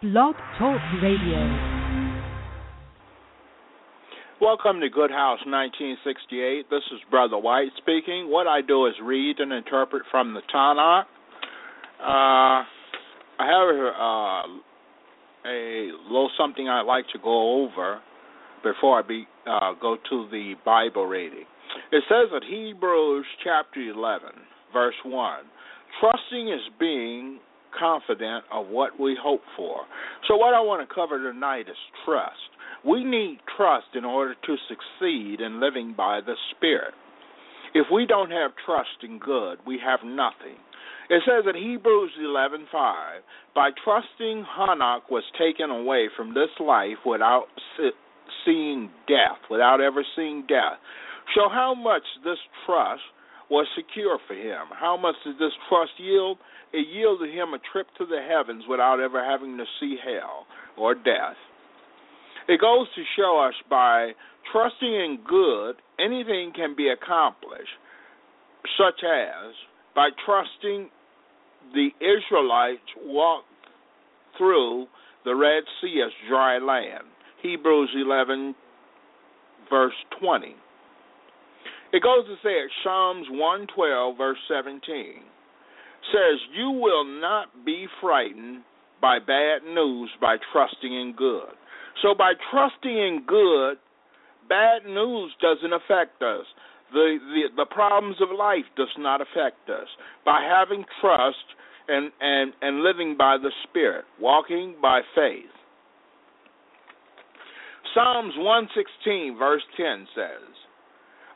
Blog 0.00 0.36
Talk 0.60 0.80
Radio. 1.02 1.42
Welcome 4.40 4.78
to 4.78 4.88
Good 4.88 5.10
House 5.10 5.40
1968. 5.44 6.70
This 6.70 6.84
is 6.92 7.00
Brother 7.10 7.36
White 7.36 7.70
speaking. 7.78 8.30
What 8.30 8.46
I 8.46 8.60
do 8.60 8.86
is 8.86 8.92
read 9.02 9.40
and 9.40 9.52
interpret 9.52 10.04
from 10.08 10.34
the 10.34 10.42
Tanakh. 10.54 11.02
Uh, 11.98 12.62
I 12.62 12.64
have 13.40 13.74
uh, 13.74 15.48
a 15.50 15.90
little 16.06 16.30
something 16.38 16.68
I'd 16.68 16.82
like 16.82 17.06
to 17.12 17.18
go 17.18 17.64
over 17.64 17.98
before 18.62 19.00
I 19.00 19.02
be, 19.02 19.26
uh, 19.50 19.72
go 19.82 19.96
to 20.10 20.28
the 20.30 20.54
Bible 20.64 21.06
reading. 21.06 21.44
It 21.90 22.04
says 22.08 22.30
at 22.36 22.44
Hebrews 22.44 23.26
chapter 23.42 23.80
11, 23.80 24.28
verse 24.72 24.94
1, 25.04 25.38
trusting 26.00 26.50
is 26.50 26.60
being 26.78 27.40
confident 27.78 28.44
of 28.52 28.66
what 28.68 28.98
we 28.98 29.16
hope 29.20 29.42
for. 29.56 29.82
So, 30.26 30.36
what 30.36 30.54
I 30.54 30.60
want 30.60 30.86
to 30.86 30.94
cover 30.94 31.18
tonight 31.18 31.68
is 31.68 31.76
trust. 32.04 32.36
We 32.84 33.04
need 33.04 33.40
trust 33.56 33.88
in 33.94 34.04
order 34.04 34.34
to 34.34 34.56
succeed 34.68 35.40
in 35.40 35.60
living 35.60 35.94
by 35.96 36.20
the 36.24 36.34
Spirit. 36.54 36.94
If 37.74 37.86
we 37.92 38.06
don't 38.06 38.30
have 38.30 38.52
trust 38.64 39.02
in 39.02 39.18
good, 39.18 39.58
we 39.66 39.78
have 39.84 40.00
nothing. 40.04 40.56
It 41.10 41.22
says 41.24 41.44
in 41.46 41.54
Hebrews 41.54 42.12
11:5, 42.18 43.22
"By 43.54 43.70
trusting 43.72 44.44
Hanokh 44.44 45.10
was 45.10 45.24
taken 45.32 45.70
away 45.70 46.08
from 46.08 46.34
this 46.34 46.50
life 46.60 47.04
without 47.04 47.48
seeing 48.44 48.90
death, 49.06 49.38
without 49.48 49.80
ever 49.80 50.04
seeing 50.14 50.42
death." 50.42 50.78
So 51.34 51.48
how 51.48 51.74
much 51.74 52.04
this 52.22 52.38
trust 52.64 53.04
was 53.50 53.66
secure 53.76 54.18
for 54.26 54.34
him? 54.34 54.66
How 54.78 54.96
much 54.96 55.16
did 55.24 55.36
this 55.36 55.52
trust 55.68 55.92
yield? 55.98 56.38
it 56.72 56.86
yielded 56.92 57.30
him 57.30 57.54
a 57.54 57.58
trip 57.72 57.86
to 57.98 58.06
the 58.06 58.20
heavens 58.20 58.64
without 58.68 59.00
ever 59.00 59.24
having 59.24 59.56
to 59.56 59.64
see 59.80 59.96
hell 60.02 60.46
or 60.76 60.94
death. 60.94 61.36
It 62.48 62.60
goes 62.60 62.86
to 62.94 63.02
show 63.16 63.44
us 63.46 63.54
by 63.68 64.12
trusting 64.52 64.88
in 64.88 65.18
good, 65.26 65.76
anything 65.98 66.52
can 66.54 66.74
be 66.76 66.88
accomplished, 66.88 67.76
such 68.76 69.02
as 69.04 69.54
by 69.94 70.08
trusting 70.24 70.88
the 71.74 71.88
Israelites 72.00 72.88
walked 73.04 73.46
through 74.36 74.86
the 75.24 75.34
Red 75.34 75.64
Sea 75.80 76.02
as 76.06 76.12
dry 76.28 76.58
land. 76.58 77.04
Hebrews 77.42 77.90
11, 77.94 78.54
verse 79.68 79.92
20. 80.20 80.54
It 81.92 82.02
goes 82.02 82.26
to 82.26 82.36
say 82.42 82.50
it, 82.50 82.70
Psalms 82.84 83.26
112, 83.30 84.16
verse 84.16 84.38
17 84.48 84.80
says, 86.12 86.38
You 86.56 86.70
will 86.70 87.04
not 87.04 87.64
be 87.64 87.86
frightened 88.00 88.62
by 89.00 89.18
bad 89.18 89.62
news 89.64 90.10
by 90.20 90.36
trusting 90.52 90.92
in 90.92 91.14
good. 91.16 91.54
So 92.02 92.14
by 92.14 92.32
trusting 92.50 92.90
in 92.90 93.24
good, 93.26 93.78
bad 94.48 94.84
news 94.86 95.32
doesn't 95.40 95.72
affect 95.72 96.22
us. 96.22 96.46
The, 96.92 97.18
the 97.34 97.64
the 97.64 97.66
problems 97.66 98.16
of 98.20 98.28
life 98.36 98.64
does 98.76 98.92
not 98.98 99.20
affect 99.20 99.68
us. 99.68 99.88
By 100.24 100.40
having 100.48 100.84
trust 101.00 101.36
and, 101.88 102.10
and, 102.20 102.52
and 102.62 102.82
living 102.82 103.16
by 103.18 103.36
the 103.36 103.50
Spirit, 103.68 104.04
walking 104.20 104.76
by 104.80 105.00
faith. 105.14 105.52
Psalms 107.94 108.34
116, 108.36 109.36
verse 109.38 109.62
10 109.76 110.06
says, 110.14 110.54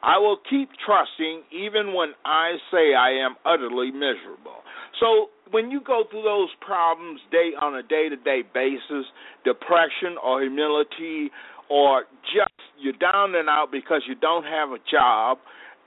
I 0.02 0.18
will 0.18 0.38
keep 0.50 0.68
trusting 0.84 1.42
even 1.52 1.94
when 1.94 2.12
I 2.24 2.56
say 2.70 2.94
I 2.94 3.10
am 3.24 3.36
utterly 3.46 3.90
miserable. 3.92 4.66
So 4.98 5.28
when 5.50 5.70
you 5.70 5.80
go 5.80 6.04
through 6.10 6.22
those 6.22 6.48
problems 6.60 7.20
day 7.30 7.50
on 7.60 7.76
a 7.76 7.82
day 7.82 8.08
to 8.08 8.16
day 8.16 8.42
basis, 8.52 9.06
depression 9.44 10.16
or 10.22 10.42
humility 10.42 11.30
or 11.70 12.04
just 12.34 12.50
you're 12.78 12.98
down 12.98 13.34
and 13.36 13.48
out 13.48 13.68
because 13.70 14.02
you 14.08 14.14
don't 14.16 14.44
have 14.44 14.70
a 14.70 14.78
job 14.90 15.38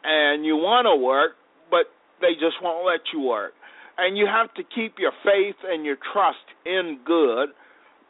and 0.04 0.46
you 0.46 0.56
want 0.56 0.86
to 0.86 0.96
work 0.96 1.32
but 1.70 1.88
they 2.22 2.34
just 2.34 2.56
won't 2.62 2.86
let 2.86 3.02
you 3.14 3.22
work. 3.22 3.54
And 3.98 4.18
you 4.18 4.28
have 4.28 4.54
to 4.56 4.64
keep 4.64 4.96
your 5.00 5.14
faith 5.24 5.56
and 5.64 5.86
your 5.86 5.98
trust 6.14 6.46
in 6.66 7.00
good, 7.06 7.50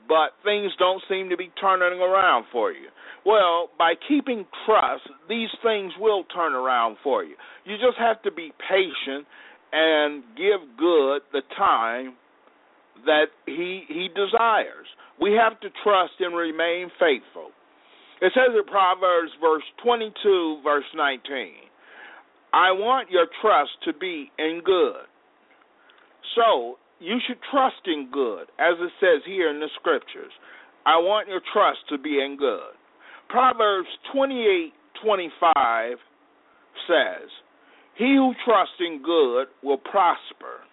but 0.07 0.31
things 0.43 0.71
don't 0.77 1.01
seem 1.09 1.29
to 1.29 1.37
be 1.37 1.51
turning 1.59 1.99
around 1.99 2.45
for 2.51 2.71
you. 2.71 2.87
Well, 3.25 3.69
by 3.77 3.93
keeping 4.07 4.45
trust, 4.65 5.03
these 5.27 5.49
things 5.63 5.93
will 5.99 6.23
turn 6.25 6.53
around 6.53 6.97
for 7.03 7.23
you. 7.23 7.35
You 7.65 7.75
just 7.77 7.97
have 7.97 8.21
to 8.23 8.31
be 8.31 8.51
patient 8.69 9.25
and 9.73 10.23
give 10.37 10.77
good 10.77 11.21
the 11.33 11.41
time 11.57 12.13
that 13.05 13.25
he 13.45 13.83
he 13.87 14.09
desires. 14.09 14.87
We 15.19 15.33
have 15.33 15.59
to 15.61 15.69
trust 15.83 16.13
and 16.19 16.35
remain 16.35 16.89
faithful. 16.99 17.49
It 18.21 18.31
says 18.33 18.55
in 18.55 18.63
Proverbs 18.65 19.31
verse 19.41 19.63
22 19.83 20.61
verse 20.63 20.85
19, 20.95 21.21
I 22.53 22.71
want 22.71 23.09
your 23.11 23.27
trust 23.41 23.71
to 23.83 23.93
be 23.93 24.31
in 24.39 24.61
good. 24.63 25.03
So, 26.35 26.77
you 27.05 27.19
should 27.27 27.37
trust 27.51 27.85
in 27.85 28.09
good 28.11 28.49
as 28.57 28.75
it 28.79 28.91
says 28.99 29.21
here 29.25 29.49
in 29.49 29.59
the 29.59 29.69
scriptures. 29.79 30.31
I 30.85 30.97
want 30.97 31.27
your 31.27 31.41
trust 31.53 31.79
to 31.89 31.97
be 31.97 32.19
in 32.19 32.37
good. 32.37 32.73
Proverbs 33.29 33.89
28:25 34.13 35.95
says, 36.87 37.29
he 37.95 38.15
who 38.15 38.33
trusts 38.43 38.75
in 38.79 39.01
good 39.01 39.47
will 39.63 39.77
prosper. 39.77 40.63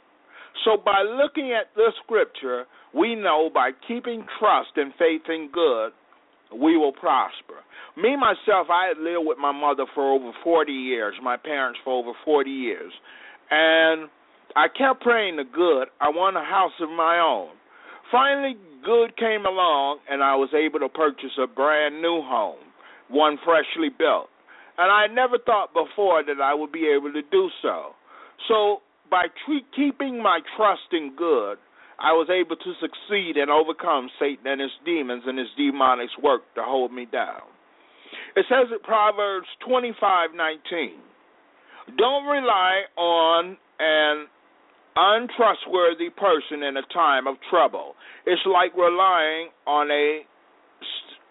So, 0.64 0.76
by 0.76 1.02
looking 1.02 1.52
at 1.52 1.74
this 1.74 1.94
scripture, 2.04 2.66
we 2.94 3.14
know 3.14 3.50
by 3.52 3.70
keeping 3.88 4.26
trust 4.38 4.70
and 4.76 4.92
faith 4.98 5.22
in 5.28 5.48
good, 5.52 5.92
we 6.54 6.76
will 6.76 6.92
prosper. 6.92 7.64
Me, 7.96 8.16
myself, 8.16 8.68
I 8.70 8.88
had 8.88 8.98
lived 8.98 9.26
with 9.26 9.38
my 9.38 9.52
mother 9.52 9.86
for 9.94 10.12
over 10.12 10.32
40 10.44 10.72
years, 10.72 11.14
my 11.22 11.36
parents 11.36 11.78
for 11.84 11.94
over 11.94 12.12
40 12.24 12.50
years. 12.50 12.92
And 13.50 14.08
I 14.56 14.68
kept 14.68 15.00
praying 15.00 15.36
to 15.38 15.44
good. 15.44 15.88
I 16.00 16.08
want 16.08 16.36
a 16.36 16.40
house 16.40 16.76
of 16.80 16.90
my 16.90 17.18
own. 17.18 17.50
Finally, 18.10 18.56
good 18.84 19.16
came 19.16 19.46
along, 19.46 19.98
and 20.10 20.22
I 20.22 20.36
was 20.36 20.50
able 20.52 20.80
to 20.80 20.88
purchase 20.88 21.32
a 21.42 21.46
brand 21.46 22.02
new 22.02 22.20
home, 22.22 22.60
one 23.08 23.38
freshly 23.44 23.88
built. 23.88 24.28
And 24.76 24.90
I 24.90 25.06
never 25.12 25.38
thought 25.38 25.72
before 25.72 26.22
that 26.24 26.40
I 26.42 26.54
would 26.54 26.72
be 26.72 26.86
able 26.88 27.12
to 27.12 27.22
do 27.30 27.48
so. 27.62 27.92
So, 28.48 28.82
by 29.10 29.26
tre- 29.46 29.64
keeping 29.76 30.22
my 30.22 30.40
trust 30.56 30.92
in 30.92 31.14
good, 31.16 31.56
I 31.98 32.12
was 32.12 32.28
able 32.28 32.56
to 32.56 32.72
succeed 32.80 33.36
and 33.36 33.50
overcome 33.50 34.08
Satan 34.18 34.46
and 34.46 34.60
his 34.60 34.72
demons 34.84 35.22
and 35.26 35.38
his 35.38 35.48
demonic 35.56 36.10
work 36.22 36.42
to 36.56 36.62
hold 36.62 36.92
me 36.92 37.06
down. 37.06 37.42
It 38.34 38.46
says 38.48 38.72
in 38.72 38.80
Proverbs 38.80 39.46
25:19, 39.60 41.00
"Don't 41.96 42.26
rely 42.26 42.86
on 42.96 43.56
an 43.78 44.28
untrustworthy 44.96 46.10
person 46.10 46.62
in 46.62 46.76
a 46.76 46.86
time 46.92 47.26
of 47.26 47.36
trouble. 47.50 47.94
It's 48.26 48.42
like 48.46 48.76
relying 48.76 49.48
on 49.66 49.90
a 49.90 50.22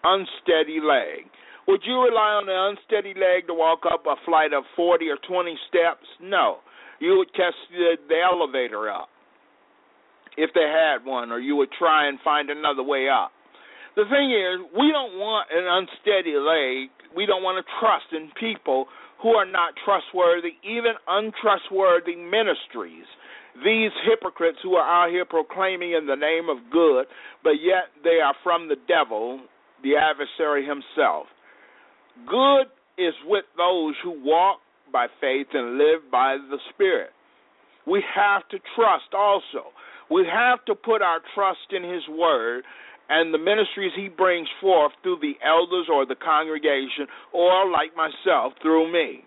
unsteady 0.04 0.80
leg. 0.82 1.30
Would 1.68 1.82
you 1.86 2.02
rely 2.02 2.42
on 2.42 2.48
an 2.48 2.74
unsteady 2.74 3.14
leg 3.14 3.46
to 3.46 3.54
walk 3.54 3.86
up 3.86 4.04
a 4.06 4.16
flight 4.26 4.52
of 4.52 4.64
40 4.74 5.08
or 5.08 5.16
20 5.26 5.56
steps? 5.68 6.06
No. 6.20 6.58
You 6.98 7.18
would 7.18 7.32
test 7.34 7.56
the, 7.70 7.96
the 8.08 8.18
elevator 8.18 8.90
up 8.90 9.08
if 10.36 10.50
they 10.54 10.66
had 10.66 11.04
one, 11.04 11.30
or 11.30 11.38
you 11.38 11.56
would 11.56 11.70
try 11.78 12.08
and 12.08 12.18
find 12.24 12.50
another 12.50 12.82
way 12.82 13.08
up. 13.08 13.30
The 13.94 14.04
thing 14.08 14.32
is, 14.32 14.64
we 14.72 14.90
don't 14.90 15.20
want 15.20 15.48
an 15.52 15.68
unsteady 15.68 16.34
leg. 16.40 16.88
We 17.14 17.26
don't 17.26 17.42
want 17.42 17.60
to 17.60 17.72
trust 17.78 18.08
in 18.12 18.32
people 18.40 18.86
who 19.20 19.36
are 19.36 19.46
not 19.46 19.74
trustworthy, 19.84 20.56
even 20.64 20.98
untrustworthy 21.06 22.16
ministries. 22.16 23.06
These 23.64 23.92
hypocrites 24.08 24.58
who 24.62 24.74
are 24.74 25.04
out 25.04 25.10
here 25.10 25.24
proclaiming 25.24 25.92
in 25.92 26.06
the 26.06 26.16
name 26.16 26.48
of 26.48 26.70
good, 26.70 27.06
but 27.44 27.60
yet 27.60 27.92
they 28.02 28.20
are 28.24 28.34
from 28.42 28.68
the 28.68 28.76
devil, 28.88 29.40
the 29.82 29.96
adversary 29.96 30.64
himself. 30.64 31.26
Good 32.26 32.66
is 32.98 33.14
with 33.26 33.44
those 33.56 33.94
who 34.02 34.22
walk 34.24 34.60
by 34.92 35.06
faith 35.20 35.48
and 35.52 35.78
live 35.78 36.10
by 36.10 36.36
the 36.50 36.58
Spirit. 36.72 37.10
We 37.86 38.02
have 38.14 38.48
to 38.50 38.58
trust 38.76 39.12
also. 39.12 39.72
We 40.10 40.26
have 40.30 40.64
to 40.66 40.74
put 40.74 41.02
our 41.02 41.20
trust 41.34 41.72
in 41.72 41.82
His 41.82 42.02
Word 42.08 42.64
and 43.08 43.32
the 43.32 43.38
ministries 43.38 43.92
He 43.96 44.08
brings 44.08 44.48
forth 44.60 44.92
through 45.02 45.18
the 45.20 45.34
elders 45.44 45.88
or 45.92 46.06
the 46.06 46.14
congregation, 46.14 47.06
or 47.32 47.68
like 47.70 47.96
myself, 47.96 48.52
through 48.62 48.92
me. 48.92 49.24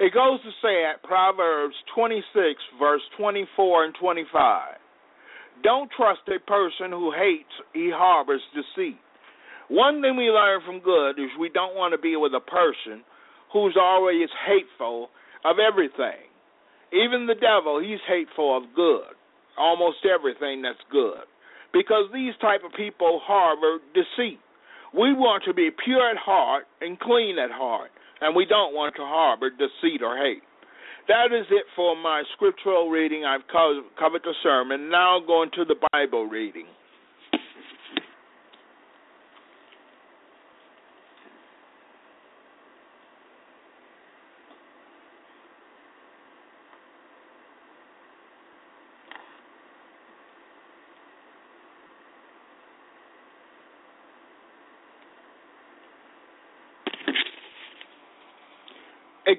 It 0.00 0.14
goes 0.14 0.40
to 0.42 0.50
say 0.62 0.84
at 0.84 1.02
Proverbs 1.02 1.74
26, 1.94 2.24
verse 2.80 3.02
24 3.18 3.84
and 3.84 3.94
25 4.00 4.80
don't 5.62 5.90
trust 5.94 6.20
a 6.28 6.40
person 6.48 6.90
who 6.90 7.12
hates, 7.12 7.52
he 7.74 7.90
harbors 7.92 8.40
deceit. 8.54 8.98
One 9.68 10.00
thing 10.02 10.16
we 10.16 10.30
learn 10.30 10.60
from 10.64 10.80
good 10.80 11.20
is 11.20 11.30
we 11.38 11.50
don't 11.50 11.76
want 11.76 11.92
to 11.92 11.98
be 11.98 12.16
with 12.16 12.32
a 12.34 12.40
person 12.40 13.04
who's 13.52 13.76
always 13.80 14.28
hateful 14.46 15.10
of 15.44 15.56
everything. 15.60 16.26
Even 16.92 17.26
the 17.26 17.36
devil, 17.36 17.78
he's 17.80 18.00
hateful 18.08 18.56
of 18.56 18.64
good. 18.74 19.14
almost 19.58 19.98
everything 20.06 20.62
that's 20.62 20.80
good 20.90 21.26
because 21.72 22.06
these 22.12 22.34
type 22.40 22.62
of 22.64 22.72
people 22.76 23.20
harbor 23.22 23.78
deceit. 23.94 24.40
We 24.94 25.12
want 25.12 25.44
to 25.46 25.54
be 25.54 25.70
pure 25.84 26.10
at 26.10 26.16
heart 26.16 26.64
and 26.80 26.98
clean 26.98 27.38
at 27.38 27.50
heart, 27.50 27.90
and 28.20 28.36
we 28.36 28.44
don't 28.46 28.74
want 28.74 28.94
to 28.96 29.02
harbor 29.02 29.50
deceit 29.50 30.02
or 30.02 30.16
hate. 30.16 30.42
That 31.08 31.34
is 31.36 31.46
it 31.50 31.64
for 31.74 31.96
my 31.96 32.22
scriptural 32.36 32.88
reading. 32.88 33.24
I've 33.24 33.46
covered 33.50 34.22
the 34.22 34.34
sermon. 34.42 34.90
Now 34.90 35.18
going 35.26 35.50
to 35.56 35.64
the 35.64 35.76
Bible 35.92 36.26
reading. 36.26 36.66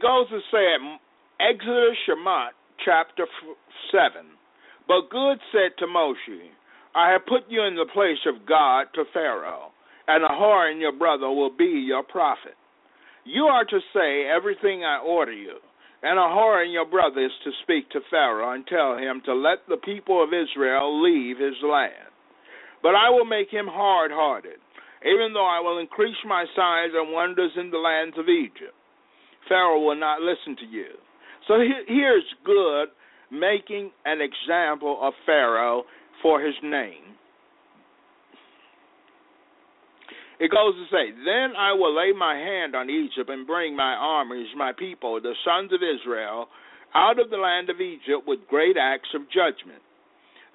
Goes 0.01 0.30
to 0.30 0.39
say 0.51 0.65
Exodus 1.39 1.98
Shemot, 2.09 2.57
chapter 2.83 3.27
7. 3.92 4.25
But 4.88 5.12
good 5.12 5.38
said 5.51 5.77
to 5.77 5.86
Moshe, 5.86 6.50
I 6.95 7.12
have 7.12 7.27
put 7.27 7.44
you 7.50 7.62
in 7.63 7.75
the 7.75 7.86
place 7.94 8.18
of 8.25 8.48
God 8.48 8.88
to 8.95 9.03
Pharaoh, 9.13 9.69
and 10.07 10.25
Aharon 10.25 10.81
your 10.81 10.92
brother 10.92 11.30
will 11.30 11.56
be 11.56 11.86
your 11.86 12.01
prophet. 12.01 12.56
You 13.25 13.44
are 13.44 13.63
to 13.63 13.80
say 13.94 14.25
everything 14.25 14.83
I 14.83 14.98
order 15.06 15.33
you, 15.33 15.57
and 16.01 16.18
Aharon 16.18 16.74
your 16.74 16.89
brother 16.89 17.24
is 17.24 17.31
to 17.44 17.51
speak 17.62 17.88
to 17.92 18.00
Pharaoh 18.09 18.53
and 18.53 18.65
tell 18.65 18.98
him 18.98 19.21
to 19.25 19.36
let 19.36 19.59
the 19.69 19.77
people 19.77 20.24
of 20.24 20.33
Israel 20.33 21.03
leave 21.03 21.38
his 21.38 21.62
land. 21.63 22.09
But 22.81 22.95
I 22.95 23.12
will 23.12 23.25
make 23.25 23.51
him 23.51 23.68
hard 23.69 24.09
hearted, 24.12 24.57
even 25.06 25.31
though 25.33 25.45
I 25.45 25.59
will 25.59 25.77
increase 25.77 26.18
my 26.25 26.45
signs 26.56 26.94
and 26.95 27.13
wonders 27.13 27.51
in 27.56 27.69
the 27.69 27.77
lands 27.77 28.18
of 28.18 28.27
Egypt. 28.27 28.74
Pharaoh 29.47 29.81
will 29.81 29.99
not 29.99 30.21
listen 30.21 30.55
to 30.57 30.65
you. 30.65 30.88
So 31.47 31.55
here's 31.88 32.25
good 32.45 32.89
making 33.31 33.91
an 34.05 34.19
example 34.21 34.99
of 35.01 35.13
Pharaoh 35.25 35.83
for 36.21 36.41
his 36.41 36.55
name. 36.61 37.15
It 40.39 40.49
goes 40.49 40.73
to 40.73 40.85
say, 40.89 41.13
Then 41.13 41.55
I 41.55 41.73
will 41.73 41.95
lay 41.95 42.11
my 42.17 42.35
hand 42.35 42.75
on 42.75 42.89
Egypt 42.89 43.29
and 43.29 43.45
bring 43.45 43.75
my 43.75 43.93
armies, 43.93 44.47
my 44.57 44.73
people, 44.73 45.21
the 45.21 45.35
sons 45.45 45.71
of 45.71 45.81
Israel, 45.85 46.47
out 46.95 47.19
of 47.19 47.29
the 47.29 47.38
land 47.38 47.69
of 47.69 47.79
Egypt 47.79 48.25
with 48.25 48.39
great 48.49 48.75
acts 48.75 49.09
of 49.13 49.29
judgment. 49.29 49.81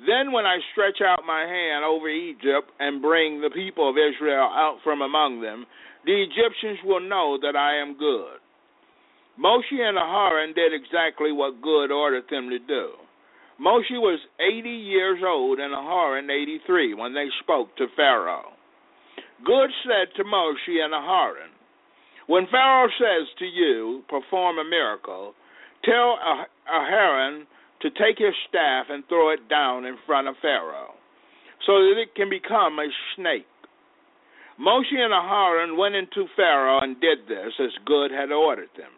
Then, 0.04 0.32
when 0.32 0.44
I 0.44 0.58
stretch 0.72 1.00
out 1.00 1.24
my 1.24 1.40
hand 1.40 1.84
over 1.84 2.08
Egypt 2.08 2.68
and 2.80 3.00
bring 3.00 3.40
the 3.40 3.48
people 3.48 3.88
of 3.88 3.96
Israel 3.96 4.44
out 4.44 4.78
from 4.84 5.00
among 5.00 5.40
them, 5.40 5.64
the 6.04 6.20
Egyptians 6.20 6.78
will 6.84 7.00
know 7.00 7.38
that 7.40 7.56
I 7.56 7.80
am 7.80 7.96
good. 7.96 8.42
Moshe 9.38 9.72
and 9.72 9.98
Aharon 9.98 10.54
did 10.54 10.72
exactly 10.72 11.30
what 11.30 11.60
God 11.62 11.90
ordered 11.90 12.24
them 12.30 12.48
to 12.48 12.58
do. 12.58 12.90
Moshe 13.60 13.92
was 13.92 14.20
80 14.40 14.68
years 14.68 15.20
old 15.26 15.58
and 15.58 15.74
Aharon 15.74 16.30
83 16.30 16.94
when 16.94 17.14
they 17.14 17.26
spoke 17.40 17.74
to 17.76 17.86
Pharaoh. 17.96 18.52
God 19.46 19.68
said 19.84 20.14
to 20.16 20.24
Moshe 20.24 20.80
and 20.80 20.92
Aharon, 20.92 21.52
When 22.26 22.46
Pharaoh 22.50 22.88
says 22.98 23.28
to 23.38 23.44
you, 23.44 24.02
perform 24.08 24.58
a 24.58 24.64
miracle, 24.64 25.34
tell 25.84 26.18
ah-, 26.20 26.46
Aharon 26.70 27.44
to 27.82 27.90
take 27.90 28.18
his 28.18 28.34
staff 28.48 28.86
and 28.88 29.04
throw 29.08 29.30
it 29.30 29.48
down 29.48 29.84
in 29.84 29.96
front 30.06 30.28
of 30.28 30.34
Pharaoh, 30.40 30.94
so 31.66 31.72
that 31.72 32.00
it 32.00 32.14
can 32.14 32.30
become 32.30 32.78
a 32.78 32.88
snake. 33.14 33.46
Moshe 34.58 34.96
and 34.96 35.12
Aharon 35.12 35.76
went 35.76 35.94
into 35.94 36.24
Pharaoh 36.34 36.80
and 36.80 36.98
did 37.00 37.28
this 37.28 37.52
as 37.60 37.84
God 37.86 38.10
had 38.10 38.32
ordered 38.32 38.70
them. 38.76 38.92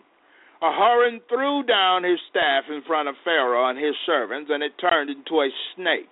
Aharon 0.63 1.21
threw 1.29 1.63
down 1.63 2.03
his 2.03 2.19
staff 2.31 2.65
in 2.69 2.83
front 2.87 3.09
of 3.09 3.15
Pharaoh 3.23 3.71
and 3.71 3.79
his 3.79 3.95
servants, 4.05 4.51
and 4.53 4.63
it 4.63 4.73
turned 4.81 5.09
into 5.09 5.41
a 5.41 5.49
snake. 5.77 6.09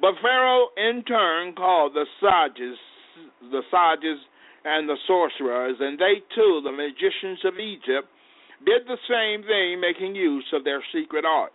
But 0.00 0.14
Pharaoh 0.22 0.68
in 0.76 1.04
turn 1.04 1.54
called 1.54 1.92
the 1.92 2.06
sages, 2.20 2.78
the 3.50 3.60
sages 3.68 4.18
and 4.64 4.88
the 4.88 4.96
sorcerers, 5.06 5.76
and 5.80 5.98
they 5.98 6.24
too, 6.34 6.60
the 6.64 6.72
magicians 6.72 7.44
of 7.44 7.58
Egypt, 7.58 8.08
did 8.64 8.86
the 8.86 8.98
same 9.08 9.42
thing, 9.44 9.80
making 9.80 10.14
use 10.14 10.46
of 10.52 10.64
their 10.64 10.82
secret 10.92 11.24
arts. 11.24 11.54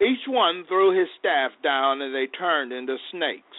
Each 0.00 0.26
one 0.26 0.64
threw 0.68 0.98
his 0.98 1.08
staff 1.18 1.52
down, 1.62 2.00
and 2.00 2.14
they 2.14 2.26
turned 2.26 2.72
into 2.72 2.96
snakes. 3.10 3.56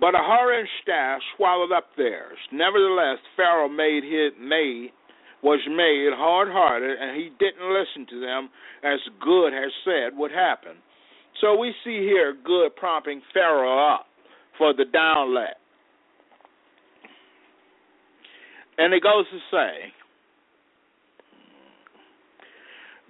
But 0.00 0.14
Aharon's 0.14 0.68
staff 0.82 1.20
swallowed 1.36 1.72
up 1.72 1.90
theirs. 1.96 2.38
Nevertheless, 2.52 3.18
Pharaoh 3.36 3.68
made 3.68 4.04
his 4.04 4.32
made 4.40 4.90
was 5.42 5.60
made 5.68 6.10
hard 6.16 6.48
hearted, 6.50 6.98
and 7.00 7.16
he 7.16 7.30
didn't 7.38 7.72
listen 7.72 8.06
to 8.10 8.20
them 8.20 8.50
as 8.82 8.98
good 9.22 9.52
has 9.52 9.70
said 9.84 10.16
would 10.18 10.32
happen. 10.32 10.74
So 11.40 11.56
we 11.56 11.72
see 11.84 11.98
here 11.98 12.34
good 12.44 12.74
prompting 12.74 13.22
Pharaoh 13.32 13.94
up 13.94 14.06
for 14.56 14.74
the 14.74 14.84
downlet. 14.84 15.56
And 18.78 18.92
it 18.92 19.02
goes 19.02 19.26
to 19.30 19.38
say, 19.50 19.92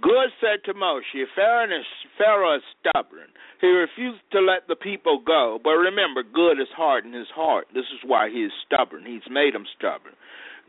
Good 0.00 0.30
said 0.40 0.62
to 0.66 0.74
Moshe, 0.74 1.26
Pharaoh 1.34 1.64
is, 1.64 1.86
Pharaoh 2.16 2.56
is 2.56 2.62
stubborn. 2.78 3.28
He 3.60 3.66
refused 3.66 4.22
to 4.30 4.40
let 4.40 4.68
the 4.68 4.76
people 4.76 5.20
go. 5.24 5.58
But 5.62 5.74
remember, 5.74 6.22
good 6.22 6.60
is 6.60 6.70
hard 6.76 7.04
in 7.04 7.12
his 7.12 7.26
heart. 7.34 7.66
This 7.74 7.86
is 7.92 8.06
why 8.06 8.30
he 8.30 8.46
is 8.46 8.52
stubborn. 8.64 9.04
He's 9.04 9.26
made 9.28 9.54
him 9.54 9.66
stubborn. 9.76 10.14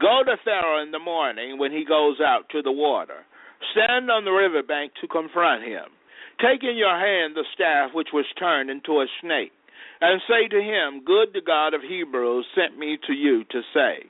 Go 0.01 0.23
to 0.25 0.37
Pharaoh 0.43 0.81
in 0.81 0.91
the 0.91 0.99
morning 0.99 1.59
when 1.59 1.71
he 1.71 1.85
goes 1.85 2.17
out 2.19 2.49
to 2.51 2.63
the 2.63 2.71
water. 2.71 3.25
Stand 3.71 4.09
on 4.09 4.25
the 4.25 4.31
riverbank 4.31 4.93
to 5.01 5.07
confront 5.07 5.63
him. 5.63 5.93
Take 6.41 6.63
in 6.63 6.77
your 6.77 6.97
hand 6.97 7.35
the 7.35 7.45
staff 7.53 7.91
which 7.93 8.09
was 8.13 8.25
turned 8.39 8.69
into 8.69 9.01
a 9.01 9.07
snake, 9.21 9.51
and 9.99 10.21
say 10.27 10.47
to 10.47 10.61
him, 10.61 11.03
Good 11.03 11.33
the 11.33 11.45
God 11.45 11.73
of 11.73 11.81
Hebrews 11.81 12.45
sent 12.55 12.79
me 12.79 12.97
to 13.05 13.13
you 13.13 13.43
to 13.51 13.61
say, 13.73 14.07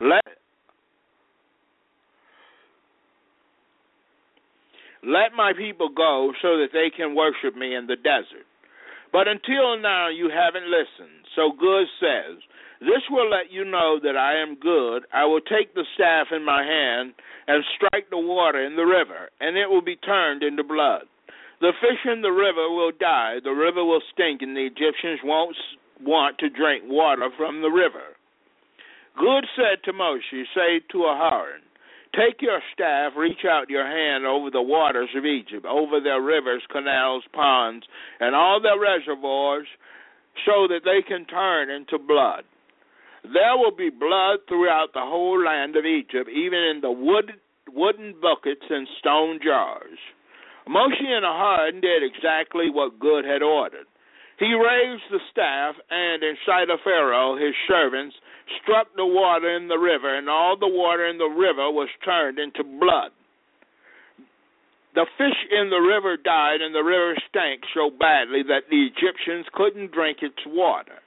Let 0.00 0.24
Let 5.02 5.34
my 5.36 5.52
people 5.52 5.88
go 5.88 6.32
so 6.40 6.58
that 6.58 6.70
they 6.72 6.90
can 6.94 7.14
worship 7.14 7.56
me 7.56 7.74
in 7.74 7.86
the 7.86 7.96
desert. 7.96 8.46
But 9.12 9.28
until 9.28 9.76
now 9.76 10.08
you 10.08 10.30
haven't 10.30 10.70
listened. 10.70 11.26
So 11.36 11.52
good 11.52 11.86
says, 12.00 12.38
This 12.80 13.02
will 13.10 13.28
let 13.28 13.50
you 13.50 13.64
know 13.64 13.98
that 14.02 14.16
I 14.16 14.40
am 14.40 14.56
good. 14.56 15.04
I 15.12 15.24
will 15.26 15.40
take 15.40 15.74
the 15.74 15.84
staff 15.94 16.28
in 16.30 16.44
my 16.44 16.62
hand 16.62 17.14
and 17.46 17.64
strike 17.76 18.08
the 18.10 18.18
water 18.18 18.64
in 18.64 18.76
the 18.76 18.86
river, 18.86 19.28
and 19.40 19.56
it 19.56 19.68
will 19.68 19.82
be 19.82 19.96
turned 19.96 20.42
into 20.42 20.64
blood. 20.64 21.02
The 21.60 21.72
fish 21.80 22.10
in 22.10 22.22
the 22.22 22.32
river 22.32 22.70
will 22.70 22.92
die, 22.98 23.38
the 23.42 23.54
river 23.54 23.84
will 23.84 24.02
stink, 24.12 24.42
and 24.42 24.56
the 24.56 24.66
Egyptians 24.66 25.20
won't 25.22 25.56
want 26.00 26.38
to 26.38 26.50
drink 26.50 26.84
water 26.86 27.28
from 27.36 27.62
the 27.62 27.70
river. 27.70 28.16
Good 29.18 29.46
said 29.54 29.84
to 29.84 29.92
Moshe, 29.92 30.42
Say 30.54 30.80
to 30.90 30.98
Aharon, 30.98 31.62
Take 32.14 32.42
your 32.42 32.60
staff, 32.74 33.12
reach 33.16 33.44
out 33.48 33.70
your 33.70 33.86
hand 33.86 34.26
over 34.26 34.50
the 34.50 34.60
waters 34.60 35.08
of 35.16 35.24
Egypt, 35.24 35.64
over 35.64 35.98
their 35.98 36.20
rivers, 36.20 36.62
canals, 36.70 37.24
ponds, 37.32 37.86
and 38.20 38.34
all 38.34 38.60
their 38.60 38.78
reservoirs, 38.78 39.66
so 40.44 40.68
that 40.68 40.80
they 40.84 41.00
can 41.06 41.24
turn 41.24 41.70
into 41.70 41.98
blood. 41.98 42.44
There 43.22 43.56
will 43.56 43.74
be 43.74 43.88
blood 43.88 44.40
throughout 44.48 44.88
the 44.92 45.00
whole 45.00 45.42
land 45.42 45.76
of 45.76 45.86
Egypt, 45.86 46.28
even 46.28 46.58
in 46.58 46.80
the 46.82 46.90
wood, 46.90 47.32
wooden 47.72 48.14
buckets 48.20 48.66
and 48.68 48.86
stone 48.98 49.38
jars. 49.42 49.98
Moshe 50.68 51.02
and 51.02 51.24
Aharon 51.24 51.80
did 51.80 52.02
exactly 52.02 52.68
what 52.70 52.98
God 52.98 53.24
had 53.24 53.42
ordered. 53.42 53.86
He 54.42 54.50
raised 54.58 55.06
the 55.14 55.22
staff, 55.30 55.78
and 55.88 56.18
in 56.24 56.34
sight 56.44 56.66
of 56.68 56.82
Pharaoh, 56.82 57.38
his 57.38 57.54
servants, 57.70 58.16
struck 58.60 58.88
the 58.96 59.06
water 59.06 59.54
in 59.54 59.68
the 59.68 59.78
river, 59.78 60.18
and 60.18 60.28
all 60.28 60.58
the 60.58 60.66
water 60.66 61.06
in 61.06 61.16
the 61.16 61.30
river 61.30 61.70
was 61.70 61.88
turned 62.04 62.40
into 62.40 62.64
blood. 62.64 63.14
The 64.98 65.06
fish 65.16 65.38
in 65.54 65.70
the 65.70 65.78
river 65.78 66.16
died, 66.18 66.60
and 66.60 66.74
the 66.74 66.82
river 66.82 67.14
stank 67.30 67.62
so 67.72 67.88
badly 67.88 68.42
that 68.50 68.66
the 68.68 68.90
Egyptians 68.90 69.46
couldn't 69.54 69.92
drink 69.92 70.18
its 70.22 70.42
water. 70.44 70.98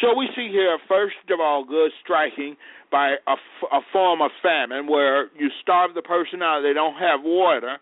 So 0.00 0.14
we 0.16 0.30
see 0.36 0.46
here, 0.48 0.78
first 0.86 1.26
of 1.28 1.40
all, 1.40 1.64
good 1.66 1.90
striking 2.04 2.56
by 2.92 3.16
a, 3.26 3.36
a 3.74 3.80
form 3.92 4.22
of 4.22 4.30
famine 4.42 4.86
where 4.86 5.26
you 5.34 5.50
starve 5.60 5.94
the 5.94 6.02
person 6.02 6.40
out, 6.40 6.62
they 6.62 6.72
don't 6.72 6.94
have 6.94 7.20
water. 7.24 7.78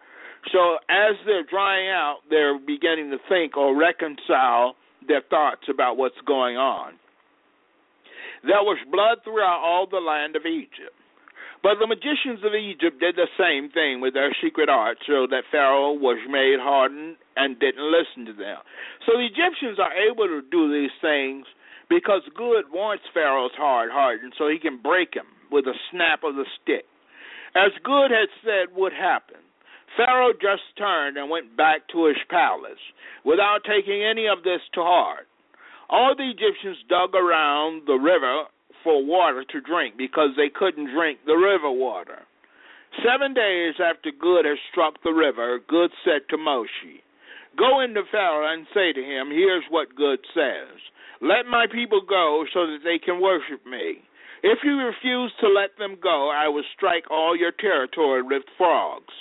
So 0.53 0.79
as 0.89 1.17
they're 1.27 1.45
drying 1.45 1.89
out, 1.89 2.19
they're 2.31 2.59
beginning 2.59 3.11
to 3.11 3.19
think 3.29 3.57
or 3.57 3.77
reconcile 3.77 4.77
their 5.07 5.23
thoughts 5.29 5.69
about 5.69 5.97
what's 5.97 6.21
going 6.27 6.57
on. 6.57 6.95
There 8.43 8.63
was 8.63 8.79
blood 8.91 9.19
throughout 9.25 9.61
all 9.65 9.87
the 9.91 9.99
land 9.99 10.37
of 10.37 10.47
Egypt. 10.47 10.95
But 11.63 11.83
the 11.83 11.91
magicians 11.91 12.39
of 12.47 12.55
Egypt 12.55 13.03
did 13.03 13.17
the 13.17 13.27
same 13.35 13.69
thing 13.75 14.01
with 14.01 14.15
their 14.15 14.31
secret 14.41 14.69
arts, 14.69 15.03
so 15.07 15.27
that 15.27 15.43
Pharaoh 15.51 15.91
was 15.91 16.19
made 16.31 16.63
hardened 16.63 17.17
and 17.35 17.59
didn't 17.59 17.83
listen 17.83 18.27
to 18.27 18.33
them. 18.33 18.63
So 19.07 19.19
the 19.19 19.27
Egyptians 19.27 19.79
are 19.83 19.91
able 19.91 20.31
to 20.31 20.43
do 20.47 20.71
these 20.71 20.95
things 21.03 21.47
because 21.91 22.23
good 22.37 22.71
wants 22.71 23.05
Pharaoh's 23.13 23.57
heart 23.59 23.91
hardened 23.91 24.35
so 24.39 24.47
he 24.47 24.59
can 24.63 24.79
break 24.79 25.15
him 25.15 25.27
with 25.51 25.67
a 25.67 25.75
snap 25.91 26.23
of 26.23 26.37
the 26.37 26.47
stick. 26.63 26.87
As 27.57 27.73
good 27.83 28.13
had 28.13 28.31
said 28.45 28.77
would 28.77 28.93
happen, 28.93 29.43
Pharaoh 29.97 30.33
just 30.33 30.63
turned 30.77 31.17
and 31.17 31.31
went 31.31 31.57
back 31.57 31.89
to 31.93 32.07
his 32.07 32.17
palace 32.31 32.83
without 33.25 33.61
taking 33.65 34.03
any 34.05 34.27
of 34.27 34.43
this 34.45 34.61
to 34.75 34.81
heart. 34.81 35.27
All 35.89 36.15
the 36.15 36.29
Egyptians 36.29 36.77
dug 36.89 37.15
around 37.15 37.83
the 37.87 37.95
river 37.97 38.45
for 38.85 39.05
water 39.05 39.45
to 39.51 39.61
drink 39.61 39.97
because 39.97 40.31
they 40.37 40.51
couldn't 40.51 40.95
drink 40.95 41.21
the 41.27 41.37
river 41.37 41.71
water. 41.71 42.23
Seven 43.05 43.35
days 43.35 43.75
after 43.81 44.11
Good 44.11 44.45
had 44.45 44.59
struck 44.71 45.03
the 45.03 45.13
river, 45.13 45.61
Good 45.69 45.91
said 46.05 46.29
to 46.31 46.37
Moshe, 46.37 47.03
Go 47.57 47.81
into 47.81 48.03
Pharaoh 48.11 48.53
and 48.53 48.67
say 48.73 48.93
to 48.93 49.03
him, 49.03 49.31
Here's 49.31 49.65
what 49.71 49.95
Good 49.97 50.21
says 50.35 50.79
Let 51.21 51.47
my 51.47 51.67
people 51.67 52.01
go 52.09 52.45
so 52.53 52.67
that 52.67 52.81
they 52.85 52.99
can 52.99 53.21
worship 53.21 53.65
me. 53.67 54.03
If 54.43 54.61
you 54.63 54.79
refuse 54.79 55.33
to 55.41 55.49
let 55.49 55.77
them 55.79 55.97
go, 56.01 56.31
I 56.31 56.49
will 56.49 56.65
strike 56.77 57.11
all 57.11 57.37
your 57.37 57.53
territory 57.53 58.23
with 58.23 58.43
frogs. 58.57 59.13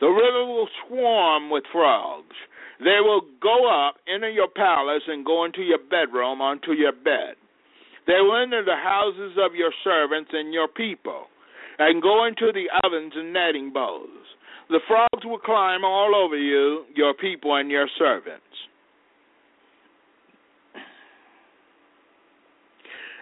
The 0.00 0.06
river 0.06 0.46
will 0.46 0.68
swarm 0.86 1.50
with 1.50 1.64
frogs. 1.72 2.36
They 2.78 3.00
will 3.02 3.22
go 3.42 3.66
up, 3.66 3.96
enter 4.12 4.30
your 4.30 4.48
palace, 4.48 5.02
and 5.08 5.26
go 5.26 5.44
into 5.44 5.62
your 5.62 5.78
bedroom, 5.78 6.40
onto 6.40 6.72
your 6.72 6.92
bed. 6.92 7.34
They 8.06 8.20
will 8.20 8.40
enter 8.40 8.64
the 8.64 8.76
houses 8.76 9.36
of 9.36 9.54
your 9.54 9.72
servants 9.82 10.30
and 10.32 10.54
your 10.54 10.68
people, 10.68 11.26
and 11.78 12.00
go 12.00 12.24
into 12.26 12.52
the 12.52 12.66
ovens 12.84 13.12
and 13.16 13.32
netting 13.32 13.72
bowls. 13.72 14.08
The 14.70 14.80
frogs 14.86 15.24
will 15.24 15.38
climb 15.38 15.84
all 15.84 16.14
over 16.14 16.36
you, 16.36 16.84
your 16.94 17.14
people, 17.14 17.56
and 17.56 17.70
your 17.70 17.88
servants. 17.98 18.44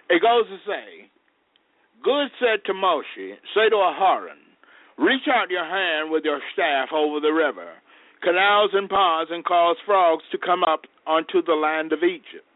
It 0.09 0.23
goes 0.23 0.47
to 0.49 0.59
say, 0.66 1.11
Good 2.02 2.28
said 2.38 2.64
to 2.66 2.73
Moshe, 2.73 3.35
say 3.54 3.68
to 3.71 3.76
Aharon, 3.76 4.46
reach 4.99 5.29
out 5.33 5.50
your 5.50 5.65
hand 5.65 6.11
with 6.11 6.25
your 6.25 6.41
staff 6.53 6.88
over 6.93 7.21
the 7.21 7.33
river, 7.33 7.73
canals 8.23 8.71
and 8.73 8.88
ponds, 8.88 9.31
and 9.33 9.45
cause 9.45 9.76
frogs 9.85 10.25
to 10.33 10.38
come 10.38 10.62
up 10.65 10.83
onto 11.07 11.43
the 11.43 11.55
land 11.55 11.93
of 11.93 12.03
Egypt. 12.03 12.47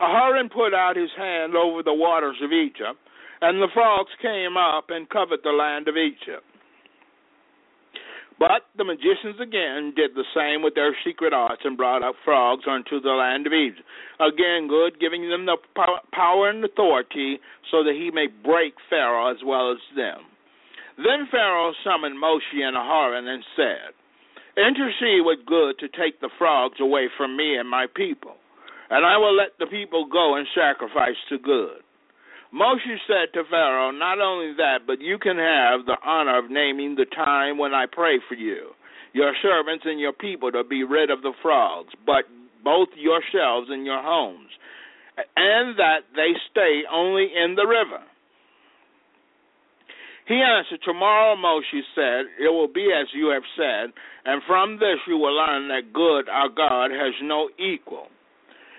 Aharon 0.00 0.52
put 0.52 0.74
out 0.74 0.96
his 0.96 1.10
hand 1.16 1.56
over 1.56 1.82
the 1.82 1.94
waters 1.94 2.36
of 2.42 2.52
Egypt, 2.52 3.00
and 3.40 3.62
the 3.62 3.68
frogs 3.72 4.10
came 4.20 4.56
up 4.56 4.86
and 4.90 5.08
covered 5.08 5.40
the 5.42 5.50
land 5.50 5.88
of 5.88 5.96
Egypt. 5.96 6.44
But 8.38 8.68
the 8.76 8.84
magicians 8.84 9.40
again 9.40 9.94
did 9.96 10.10
the 10.14 10.24
same 10.36 10.62
with 10.62 10.74
their 10.74 10.94
secret 11.04 11.32
arts 11.32 11.62
and 11.64 11.76
brought 11.76 12.04
up 12.04 12.16
frogs 12.22 12.64
unto 12.68 13.00
the 13.00 13.16
land 13.16 13.46
of 13.46 13.54
Egypt. 13.54 13.86
Again, 14.20 14.68
good, 14.68 15.00
giving 15.00 15.30
them 15.30 15.46
the 15.46 15.56
power 16.12 16.50
and 16.50 16.62
authority 16.62 17.40
so 17.70 17.82
that 17.82 17.94
he 17.94 18.10
may 18.10 18.26
break 18.44 18.74
Pharaoh 18.90 19.30
as 19.30 19.38
well 19.44 19.72
as 19.72 19.78
them. 19.96 20.20
Then 20.96 21.28
Pharaoh 21.30 21.72
summoned 21.84 22.16
Moshe 22.16 22.62
and 22.62 22.76
Aharon 22.76 23.28
and 23.28 23.44
said, 23.54 23.92
Intercede 24.56 25.24
with 25.24 25.44
good 25.46 25.78
to 25.78 25.88
take 25.88 26.20
the 26.20 26.30
frogs 26.38 26.80
away 26.80 27.08
from 27.16 27.36
me 27.36 27.56
and 27.56 27.68
my 27.68 27.86
people 27.94 28.36
and 28.90 29.04
I 29.04 29.16
will 29.16 29.34
let 29.34 29.58
the 29.58 29.66
people 29.66 30.06
go 30.06 30.36
and 30.36 30.46
sacrifice 30.54 31.18
to 31.28 31.38
good. 31.38 31.82
Moshe 32.54 32.96
said 33.06 33.34
to 33.34 33.42
Pharaoh, 33.50 33.90
Not 33.90 34.20
only 34.20 34.54
that, 34.56 34.86
but 34.86 35.00
you 35.00 35.18
can 35.18 35.36
have 35.36 35.84
the 35.84 35.96
honor 36.04 36.38
of 36.38 36.50
naming 36.50 36.94
the 36.94 37.06
time 37.06 37.58
when 37.58 37.74
I 37.74 37.86
pray 37.90 38.20
for 38.28 38.34
you, 38.34 38.70
your 39.12 39.32
servants 39.42 39.84
and 39.86 39.98
your 39.98 40.12
people 40.12 40.52
to 40.52 40.62
be 40.62 40.84
rid 40.84 41.10
of 41.10 41.22
the 41.22 41.32
frogs, 41.42 41.92
but 42.06 42.24
both 42.62 42.88
yourselves 42.96 43.68
and 43.70 43.84
your 43.84 44.02
homes, 44.02 44.50
and 45.36 45.76
that 45.78 46.06
they 46.14 46.32
stay 46.50 46.82
only 46.90 47.28
in 47.34 47.56
the 47.56 47.66
river. 47.66 48.02
He 50.26 50.42
answered, 50.42 50.80
Tomorrow, 50.84 51.36
Moshe 51.36 51.82
said, 51.94 52.26
It 52.38 52.50
will 52.50 52.68
be 52.68 52.90
as 52.92 53.06
you 53.14 53.28
have 53.30 53.46
said, 53.56 53.94
and 54.24 54.42
from 54.46 54.76
this 54.76 54.98
you 55.06 55.16
will 55.18 55.34
learn 55.34 55.68
that 55.68 55.92
good, 55.92 56.28
our 56.28 56.48
God, 56.48 56.90
has 56.90 57.14
no 57.22 57.48
equal. 57.58 58.08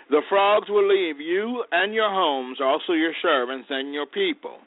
The 0.09 0.21
frogs 0.29 0.69
will 0.69 0.87
leave 0.87 1.19
you 1.19 1.63
and 1.71 1.93
your 1.93 2.09
homes, 2.09 2.59
also 2.61 2.93
your 2.93 3.13
servants 3.21 3.67
and 3.69 3.93
your 3.93 4.05
people. 4.05 4.59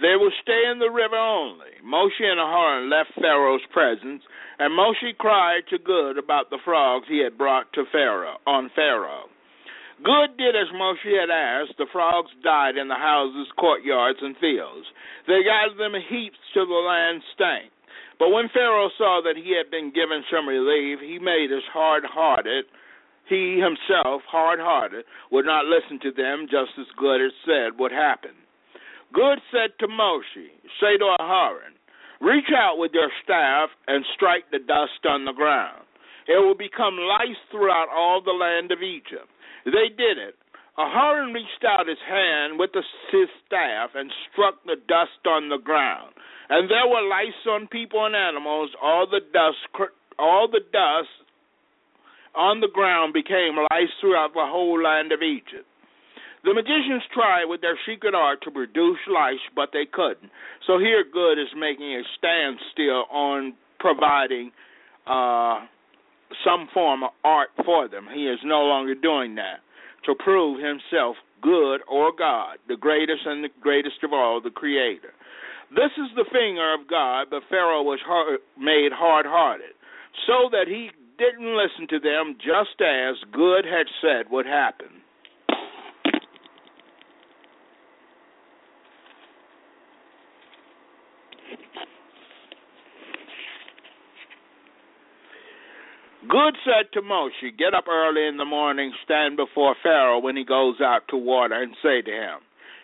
They 0.00 0.14
will 0.14 0.30
stay 0.42 0.62
in 0.70 0.78
the 0.78 0.90
river 0.90 1.18
only. 1.18 1.74
Moshe 1.84 2.22
and 2.22 2.38
Aharon 2.38 2.90
left 2.90 3.18
Pharaoh's 3.20 3.66
presence, 3.72 4.22
and 4.60 4.78
Moshe 4.78 5.16
cried 5.18 5.62
to 5.70 5.78
Good 5.78 6.18
about 6.18 6.50
the 6.50 6.58
frogs 6.64 7.06
he 7.08 7.22
had 7.22 7.36
brought 7.36 7.72
to 7.72 7.84
Pharaoh 7.90 8.38
on 8.46 8.70
Pharaoh. 8.76 9.26
Good 10.04 10.36
did 10.38 10.54
as 10.54 10.70
Moshe 10.74 11.10
had 11.10 11.30
asked. 11.30 11.78
The 11.78 11.90
frogs 11.90 12.30
died 12.42 12.76
in 12.76 12.88
the 12.88 12.98
houses, 12.98 13.48
courtyards, 13.58 14.18
and 14.22 14.36
fields. 14.38 14.86
They 15.26 15.42
gathered 15.42 15.78
them 15.78 15.94
in 15.94 16.02
heaps 16.02 16.38
till 16.54 16.66
the 16.66 16.74
land 16.74 17.22
stank. 17.34 17.72
But 18.18 18.30
when 18.30 18.48
Pharaoh 18.54 18.90
saw 18.98 19.20
that 19.22 19.38
he 19.38 19.54
had 19.54 19.70
been 19.70 19.90
given 19.90 20.22
some 20.30 20.48
relief, 20.48 20.98
he 21.02 21.18
made 21.18 21.50
us 21.50 21.66
hard 21.72 22.04
hearted 22.06 22.66
he 23.28 23.60
himself, 23.60 24.22
hard 24.24 24.58
hearted, 24.58 25.04
would 25.30 25.44
not 25.44 25.66
listen 25.66 26.00
to 26.00 26.10
them, 26.10 26.48
just 26.50 26.72
as 26.80 26.86
Good 26.96 27.20
had 27.20 27.36
said 27.44 27.78
would 27.78 27.92
happen. 27.92 28.32
Good 29.12 29.38
said 29.52 29.76
to 29.80 29.86
Moshe, 29.86 30.48
Say 30.80 30.96
to 30.96 31.16
Aharon, 31.20 31.76
Reach 32.20 32.50
out 32.56 32.78
with 32.78 32.92
your 32.94 33.10
staff 33.22 33.70
and 33.86 34.04
strike 34.14 34.50
the 34.50 34.58
dust 34.58 35.04
on 35.04 35.24
the 35.24 35.32
ground. 35.32 35.84
It 36.26 36.40
will 36.44 36.56
become 36.56 36.96
lice 36.96 37.40
throughout 37.50 37.88
all 37.94 38.20
the 38.20 38.32
land 38.32 38.72
of 38.72 38.82
Egypt. 38.82 39.28
They 39.72 39.88
did 39.92 40.18
it. 40.18 40.34
Aharon 40.78 41.34
reached 41.34 41.64
out 41.66 41.88
his 41.88 41.98
hand 42.06 42.58
with 42.58 42.70
his 42.72 43.28
staff 43.46 43.90
and 43.94 44.12
struck 44.30 44.62
the 44.64 44.76
dust 44.86 45.26
on 45.26 45.48
the 45.48 45.58
ground. 45.58 46.14
And 46.48 46.70
there 46.70 46.86
were 46.86 47.02
lice 47.02 47.42
on 47.50 47.66
people 47.66 48.06
and 48.06 48.14
animals. 48.14 48.70
All 48.80 49.06
the 49.10 49.20
dust, 49.32 49.90
all 50.18 50.48
the 50.48 50.62
dust 50.72 51.10
on 52.34 52.60
the 52.60 52.70
ground 52.72 53.12
became 53.12 53.58
lice 53.70 53.92
throughout 54.00 54.32
the 54.34 54.46
whole 54.46 54.80
land 54.80 55.10
of 55.10 55.20
Egypt. 55.20 55.66
The 56.44 56.54
magicians 56.54 57.02
tried 57.12 57.46
with 57.46 57.60
their 57.60 57.78
secret 57.84 58.14
art 58.14 58.38
to 58.42 58.50
produce 58.50 58.98
lice, 59.10 59.42
but 59.56 59.70
they 59.72 59.86
couldn't. 59.90 60.30
So 60.66 60.78
here, 60.78 61.02
Good 61.02 61.42
is 61.42 61.48
making 61.58 61.92
a 61.92 62.02
standstill 62.16 63.04
on 63.10 63.54
providing 63.80 64.52
uh, 65.06 65.66
some 66.44 66.68
form 66.72 67.02
of 67.02 67.10
art 67.24 67.50
for 67.64 67.88
them. 67.88 68.06
He 68.12 68.26
is 68.26 68.38
no 68.44 68.62
longer 68.62 68.94
doing 68.94 69.34
that 69.36 69.60
to 70.06 70.14
prove 70.14 70.60
himself 70.60 71.16
good 71.42 71.80
or 71.88 72.12
God, 72.16 72.58
the 72.68 72.76
greatest 72.76 73.22
and 73.26 73.44
the 73.44 73.50
greatest 73.60 74.02
of 74.02 74.12
all, 74.12 74.40
the 74.40 74.50
Creator. 74.50 75.12
This 75.70 75.92
is 75.98 76.08
the 76.16 76.24
finger 76.32 76.74
of 76.74 76.88
God, 76.88 77.28
but 77.30 77.42
Pharaoh 77.48 77.82
was 77.82 78.00
hard, 78.04 78.40
made 78.58 78.92
hard 78.92 79.26
hearted, 79.26 79.76
so 80.26 80.48
that 80.50 80.66
he 80.66 80.90
didn't 81.18 81.56
listen 81.56 81.86
to 81.90 82.00
them 82.00 82.36
just 82.38 82.80
as 82.80 83.16
good 83.32 83.64
had 83.64 83.86
said 84.00 84.30
would 84.30 84.46
happen. 84.46 84.88
Good 96.28 96.58
said 96.62 96.92
to 96.92 97.00
Moshe, 97.00 97.56
Get 97.56 97.72
up 97.72 97.88
early 97.88 98.26
in 98.26 98.36
the 98.36 98.44
morning, 98.44 98.92
stand 99.02 99.38
before 99.38 99.74
Pharaoh 99.82 100.18
when 100.18 100.36
he 100.36 100.44
goes 100.44 100.76
out 100.78 101.08
to 101.08 101.16
water, 101.16 101.54
and 101.54 101.74
say 101.82 102.02
to 102.02 102.10
him, 102.10 102.40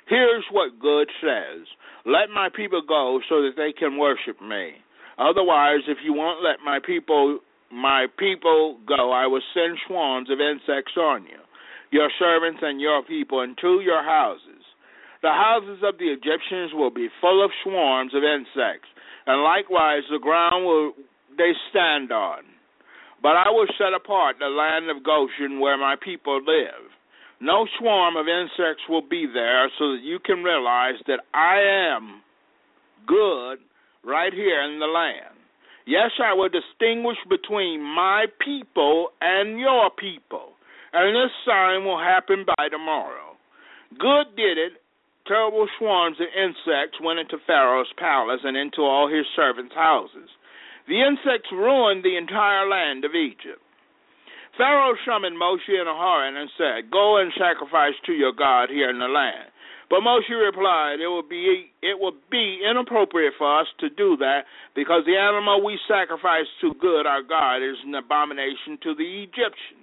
Here's 0.09 0.45
what 0.51 0.81
Good 0.81 1.11
says 1.21 1.67
Let 2.07 2.31
my 2.33 2.49
people 2.49 2.81
go 2.81 3.21
so 3.29 3.43
that 3.43 3.53
they 3.57 3.73
can 3.77 3.99
worship 3.99 4.41
me. 4.41 4.81
Otherwise, 5.19 5.85
if 5.89 5.99
you 6.03 6.15
won't 6.15 6.43
let 6.43 6.65
my 6.65 6.79
people 6.85 7.41
my 7.71 8.07
people 8.19 8.79
go, 8.87 9.13
I 9.13 9.27
will 9.27 9.43
send 9.53 9.77
swarms 9.87 10.31
of 10.31 10.41
insects 10.41 10.97
on 10.97 11.25
you, 11.25 11.43
your 11.91 12.09
servants 12.19 12.61
and 12.63 12.81
your 12.81 13.03
people, 13.03 13.43
into 13.43 13.81
your 13.85 14.03
houses. 14.03 14.65
The 15.21 15.37
houses 15.37 15.83
of 15.83 15.99
the 15.99 16.09
Egyptians 16.09 16.73
will 16.73 16.91
be 16.91 17.09
full 17.21 17.45
of 17.45 17.51
swarms 17.63 18.15
of 18.15 18.23
insects, 18.23 18.89
and 19.27 19.43
likewise 19.43 20.05
the 20.11 20.19
ground 20.19 20.65
will 20.65 20.93
they 21.37 21.53
stand 21.71 22.11
on. 22.11 22.54
But 23.25 23.41
I 23.41 23.49
will 23.49 23.67
set 23.81 23.97
apart 23.97 24.37
the 24.39 24.53
land 24.53 24.93
of 24.93 25.03
Goshen 25.03 25.59
where 25.59 25.79
my 25.81 25.97
people 25.97 26.45
live. 26.45 26.93
No 27.41 27.67
swarm 27.81 28.17
of 28.17 28.29
insects 28.29 28.85
will 28.87 29.01
be 29.01 29.25
there, 29.25 29.73
so 29.79 29.97
that 29.97 30.05
you 30.05 30.19
can 30.21 30.45
realize 30.45 31.01
that 31.07 31.25
I 31.33 31.57
am 31.97 32.21
good 33.07 33.65
right 34.05 34.33
here 34.33 34.61
in 34.69 34.79
the 34.79 34.93
land. 34.93 35.41
Yes, 35.87 36.13
I 36.23 36.35
will 36.35 36.51
distinguish 36.53 37.17
between 37.29 37.81
my 37.81 38.27
people 38.45 39.09
and 39.23 39.59
your 39.59 39.89
people, 39.89 40.53
and 40.93 41.17
this 41.17 41.33
sign 41.49 41.85
will 41.85 41.99
happen 41.99 42.45
by 42.45 42.69
tomorrow. 42.69 43.37
Good 43.99 44.37
did 44.37 44.59
it 44.59 44.85
terrible 45.27 45.67
swarms 45.79 46.19
of 46.21 46.29
insects 46.37 47.01
went 47.03 47.19
into 47.19 47.39
Pharaoh's 47.47 47.93
palace 47.97 48.41
and 48.45 48.57
into 48.57 48.83
all 48.83 49.09
his 49.09 49.25
servants' 49.35 49.75
houses. 49.75 50.29
The 50.89 51.01
insects 51.01 51.51
ruined 51.53 52.05
the 52.05 52.17
entire 52.17 52.69
land 52.69 53.05
of 53.05 53.15
Egypt. 53.15 53.61
Pharaoh 54.57 54.95
summoned 55.05 55.37
Moshe 55.37 55.73
and 55.73 55.89
Aaron 55.89 56.37
and 56.37 56.51
said, 56.57 56.91
Go 56.91 57.19
and 57.19 57.33
sacrifice 57.35 57.95
to 58.07 58.13
your 58.13 58.33
God 58.33 58.71
here 58.71 58.91
in 58.91 58.99
the 58.99 59.11
land. 59.11 59.51
But 59.91 60.01
Moshe 60.01 60.31
replied, 60.31 61.01
It 61.01 61.09
will 61.09 61.27
be 61.27 61.73
it 61.83 61.99
would 61.99 62.15
be 62.31 62.61
inappropriate 62.63 63.35
for 63.37 63.61
us 63.61 63.67
to 63.81 63.89
do 63.91 64.17
that 64.19 64.45
because 64.75 65.03
the 65.07 65.17
animal 65.17 65.65
we 65.65 65.79
sacrifice 65.89 66.47
to 66.61 66.75
good 66.81 67.07
our 67.07 67.23
God 67.23 67.59
is 67.59 67.77
an 67.85 67.95
abomination 67.95 68.79
to 68.83 68.95
the 68.95 69.23
Egyptians. 69.25 69.81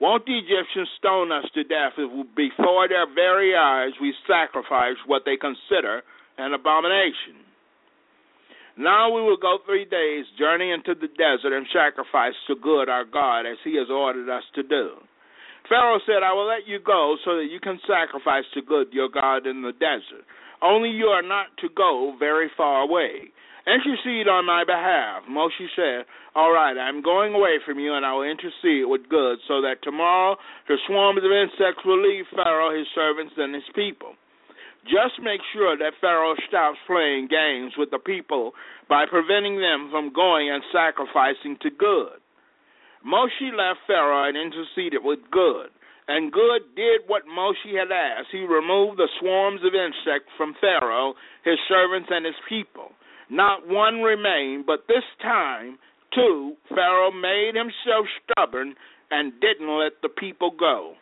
Won't 0.00 0.26
the 0.26 0.36
Egyptians 0.36 0.88
stone 0.98 1.32
us 1.32 1.44
to 1.54 1.64
death 1.64 1.94
if 1.96 2.10
before 2.34 2.88
their 2.88 3.06
very 3.14 3.54
eyes 3.56 3.92
we 4.00 4.12
sacrifice 4.26 4.98
what 5.06 5.22
they 5.24 5.36
consider 5.36 6.02
an 6.36 6.52
abomination? 6.52 7.43
Now 8.76 9.12
we 9.12 9.22
will 9.22 9.36
go 9.36 9.58
three 9.64 9.84
days 9.84 10.26
journey 10.38 10.72
into 10.72 10.94
the 10.94 11.08
desert 11.08 11.56
and 11.56 11.66
sacrifice 11.72 12.34
to 12.48 12.56
good 12.56 12.88
our 12.88 13.04
God 13.04 13.46
as 13.46 13.58
he 13.62 13.76
has 13.78 13.88
ordered 13.90 14.28
us 14.28 14.42
to 14.54 14.62
do. 14.62 14.98
Pharaoh 15.68 16.00
said, 16.04 16.22
I 16.22 16.32
will 16.32 16.46
let 16.46 16.66
you 16.66 16.78
go 16.84 17.16
so 17.24 17.36
that 17.36 17.48
you 17.50 17.60
can 17.60 17.78
sacrifice 17.86 18.44
to 18.54 18.62
good 18.62 18.88
your 18.92 19.08
God 19.08 19.46
in 19.46 19.62
the 19.62 19.72
desert. 19.72 20.26
Only 20.60 20.90
you 20.90 21.06
are 21.06 21.22
not 21.22 21.46
to 21.60 21.68
go 21.74 22.14
very 22.18 22.50
far 22.56 22.82
away. 22.82 23.32
Intercede 23.66 24.28
on 24.28 24.44
my 24.44 24.64
behalf. 24.64 25.22
Moshe 25.24 25.68
said, 25.74 26.04
All 26.34 26.52
right, 26.52 26.76
I'm 26.76 27.00
going 27.00 27.32
away 27.32 27.56
from 27.64 27.78
you, 27.78 27.94
and 27.94 28.04
I 28.04 28.12
will 28.12 28.28
intercede 28.28 28.84
with 28.84 29.08
good, 29.08 29.38
so 29.48 29.62
that 29.62 29.80
tomorrow 29.82 30.36
the 30.68 30.76
swarms 30.86 31.24
of 31.24 31.32
insects 31.32 31.80
will 31.84 32.02
leave 32.02 32.26
Pharaoh, 32.34 32.76
his 32.76 32.86
servants, 32.94 33.32
and 33.38 33.54
his 33.54 33.64
people. 33.74 34.16
Just 34.84 35.16
make 35.22 35.40
sure 35.52 35.76
that 35.76 35.96
Pharaoh 36.00 36.36
stops 36.48 36.78
playing 36.86 37.28
games 37.28 37.72
with 37.76 37.90
the 37.90 37.98
people 37.98 38.52
by 38.88 39.06
preventing 39.08 39.58
them 39.58 39.88
from 39.90 40.12
going 40.12 40.50
and 40.50 40.62
sacrificing 40.72 41.56
to 41.62 41.70
good. 41.70 42.20
Moshe 43.04 43.52
left 43.52 43.80
Pharaoh 43.86 44.28
and 44.28 44.36
interceded 44.36 45.00
with 45.04 45.20
Good, 45.30 45.68
and 46.08 46.32
Good 46.32 46.74
did 46.74 47.02
what 47.06 47.28
Moshe 47.28 47.76
had 47.76 47.92
asked. 47.92 48.28
He 48.32 48.44
removed 48.44 48.98
the 48.98 49.08
swarms 49.20 49.60
of 49.64 49.74
insects 49.74 50.32
from 50.36 50.54
Pharaoh, 50.60 51.14
his 51.44 51.58
servants, 51.68 52.08
and 52.10 52.24
his 52.24 52.36
people. 52.48 52.92
Not 53.30 53.68
one 53.68 54.00
remained, 54.00 54.64
but 54.66 54.88
this 54.88 55.04
time, 55.20 55.78
too, 56.14 56.56
Pharaoh 56.68 57.10
made 57.10 57.52
himself 57.56 58.06
stubborn 58.24 58.74
and 59.10 59.32
didn't 59.40 59.68
let 59.68 59.92
the 60.02 60.08
people 60.08 60.50
go. 60.50 60.94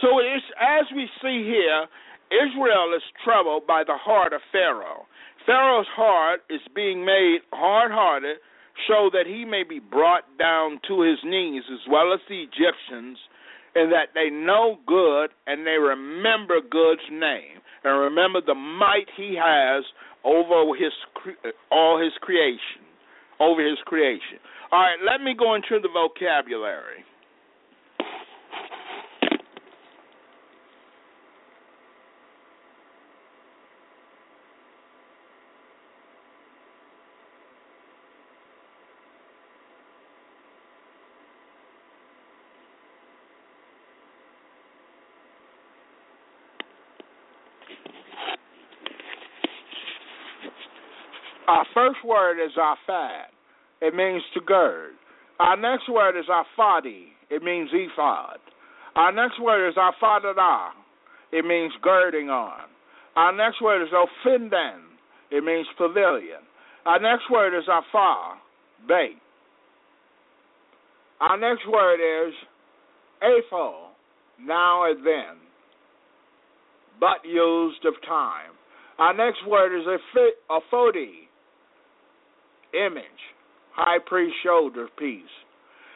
So, 0.00 0.18
it 0.18 0.26
is 0.26 0.42
as 0.58 0.86
we 0.94 1.06
see 1.22 1.44
here, 1.44 1.86
Israel 2.30 2.94
is 2.94 3.02
troubled 3.24 3.66
by 3.66 3.82
the 3.84 3.96
heart 3.96 4.32
of 4.32 4.40
Pharaoh. 4.52 5.06
Pharaoh's 5.46 5.90
heart 5.94 6.40
is 6.48 6.60
being 6.74 7.04
made 7.04 7.40
hard 7.52 7.90
hearted 7.92 8.38
so 8.88 9.10
that 9.12 9.26
he 9.26 9.44
may 9.44 9.62
be 9.62 9.78
brought 9.78 10.24
down 10.38 10.80
to 10.88 11.02
his 11.02 11.18
knees, 11.24 11.64
as 11.72 11.80
well 11.90 12.12
as 12.14 12.20
the 12.28 12.42
Egyptians, 12.42 13.18
and 13.74 13.92
that 13.92 14.14
they 14.14 14.30
know 14.30 14.78
good 14.86 15.30
and 15.46 15.66
they 15.66 15.78
remember 15.78 16.60
Good's 16.60 17.06
name 17.10 17.60
and 17.84 17.98
remember 17.98 18.40
the 18.44 18.54
might 18.54 19.08
he 19.16 19.36
has 19.40 19.84
over 20.24 20.74
his 20.76 20.92
all 21.70 21.98
his 21.98 22.12
creation, 22.20 22.84
over 23.38 23.66
his 23.66 23.78
creation. 23.86 24.38
All 24.72 24.80
right, 24.80 24.98
let 25.04 25.22
me 25.24 25.34
go 25.38 25.54
into 25.54 25.80
the 25.80 25.88
vocabulary. 25.88 27.04
Our 51.50 51.66
first 51.74 51.98
word 52.04 52.38
is 52.38 52.52
afad. 52.56 53.26
It 53.82 53.92
means 53.92 54.22
to 54.34 54.40
gird. 54.40 54.92
Our 55.40 55.56
next 55.56 55.88
word 55.90 56.16
is 56.16 56.26
afadi. 56.26 57.06
It 57.28 57.42
means 57.42 57.70
ephod. 57.72 58.38
Our 58.94 59.10
next 59.10 59.40
word 59.42 59.68
is 59.68 59.74
afadah. 59.74 60.68
It 61.32 61.44
means 61.44 61.72
girding 61.82 62.30
on. 62.30 62.68
Our 63.16 63.36
next 63.36 63.60
word 63.60 63.82
is 63.82 63.88
ofinden. 63.88 64.94
It 65.32 65.42
means 65.42 65.66
pavilion. 65.76 66.38
Our 66.86 67.00
next 67.00 67.28
word 67.28 67.58
is 67.58 67.64
afar, 67.64 68.36
bait. 68.86 69.18
Our 71.20 71.36
next 71.36 71.68
word 71.68 72.28
is 72.28 72.32
apho, 73.24 73.88
now 74.40 74.88
and 74.88 75.04
then, 75.04 75.36
but 77.00 77.28
used 77.28 77.84
of 77.84 77.94
time. 78.06 78.52
Our 79.00 79.14
next 79.14 79.44
word 79.48 79.76
is 79.76 79.86
aphodi, 80.48 81.29
image, 82.74 83.04
high 83.72 83.98
priest 84.04 84.34
shoulder 84.44 84.88
piece. 84.98 85.22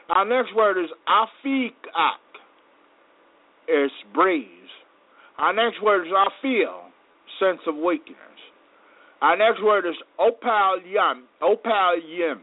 Our 0.09 0.25
next 0.25 0.55
word 0.55 0.83
is 0.83 0.91
afikak, 1.09 2.21
it's 3.69 3.95
breeze. 4.15 4.49
Our 5.39 5.53
next 5.53 5.83
word 5.83 6.07
is 6.07 6.13
afil, 6.13 6.91
sense 7.41 7.61
of 7.67 7.77
weakness. 7.77 8.17
Our 9.23 9.37
next 9.37 9.63
word 9.63 9.87
is 9.87 9.95
opal 10.19 10.81
yam, 10.87 11.25
opal 11.43 11.97
yim. 12.07 12.43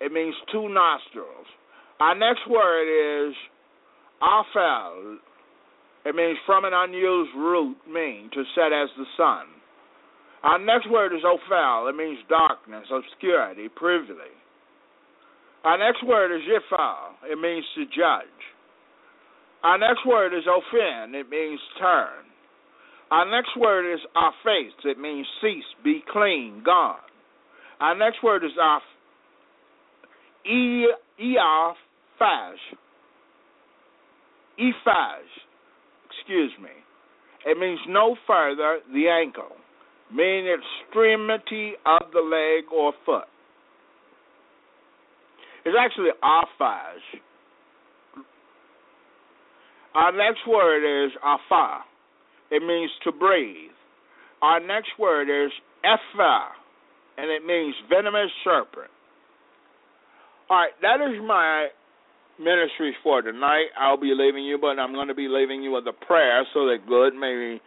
It 0.00 0.12
means 0.12 0.34
two 0.50 0.68
nostrils. 0.68 1.46
Our 2.00 2.14
next 2.14 2.48
word 2.48 3.28
is 3.28 3.34
afal. 4.22 5.16
It 6.06 6.14
means 6.14 6.38
from 6.46 6.64
an 6.64 6.72
unused 6.72 7.34
root, 7.36 7.76
mean 7.86 8.30
to 8.32 8.44
set 8.54 8.72
as 8.72 8.88
the 8.96 9.04
sun. 9.16 9.46
Our 10.42 10.58
next 10.58 10.90
word 10.90 11.12
is 11.12 11.22
ophel. 11.24 11.88
It 11.88 11.96
means 11.96 12.18
darkness, 12.28 12.86
obscurity, 12.92 13.68
privily. 13.74 14.34
Our 15.64 15.78
next 15.78 16.06
word 16.06 16.34
is 16.34 16.42
yiphal. 16.46 17.30
It 17.30 17.40
means 17.40 17.64
to 17.74 17.84
judge. 17.86 18.38
Our 19.64 19.78
next 19.78 20.06
word 20.06 20.32
is 20.36 20.44
ophin. 20.46 21.14
It 21.14 21.28
means 21.28 21.60
turn. 21.80 22.24
Our 23.10 23.28
next 23.28 23.56
word 23.58 23.92
is 23.92 24.00
our 24.14 24.32
face. 24.44 24.72
It 24.84 24.98
means 24.98 25.26
cease, 25.40 25.64
be 25.82 26.02
clean, 26.12 26.62
gone. 26.64 26.98
Our 27.80 27.96
next 27.96 28.22
word 28.22 28.44
is 28.44 28.52
eaf, 30.46 30.88
fash. 32.18 32.58
Efash. 34.60 35.32
Excuse 36.10 36.52
me. 36.62 36.70
It 37.46 37.58
means 37.58 37.80
no 37.88 38.16
further, 38.26 38.78
the 38.92 39.08
ankle 39.08 39.56
meaning 40.14 40.56
extremity 40.56 41.72
of 41.86 42.10
the 42.12 42.20
leg 42.20 42.72
or 42.72 42.92
foot. 43.04 43.28
It's 45.64 45.76
actually 45.78 46.10
afaj. 46.22 47.00
Our 49.94 50.12
next 50.12 50.46
word 50.46 51.06
is 51.06 51.12
afa. 51.24 51.80
It 52.50 52.62
means 52.62 52.90
to 53.04 53.12
breathe. 53.12 53.70
Our 54.40 54.60
next 54.60 54.90
word 54.98 55.28
is 55.28 55.50
epha, 55.84 56.40
and 57.18 57.30
it 57.30 57.44
means 57.44 57.74
venomous 57.88 58.30
serpent. 58.44 58.90
All 60.48 60.58
right, 60.58 60.70
that 60.80 61.00
is 61.02 61.20
my 61.26 61.68
ministry 62.38 62.94
for 63.02 63.20
tonight. 63.20 63.66
I'll 63.78 64.00
be 64.00 64.14
leaving 64.16 64.44
you, 64.44 64.58
but 64.58 64.78
I'm 64.78 64.92
going 64.92 65.08
to 65.08 65.14
be 65.14 65.28
leaving 65.28 65.62
you 65.62 65.72
with 65.72 65.84
a 65.88 66.06
prayer 66.06 66.46
so 66.54 66.66
that 66.66 66.86
good 66.86 67.14
may 67.14 67.58